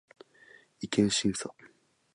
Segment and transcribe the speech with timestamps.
[0.79, 1.53] 違憲審査